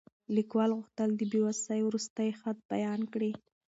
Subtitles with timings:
[0.35, 3.31] لیکوال غوښتل چې د بې وسۍ وروستی حد بیان کړي.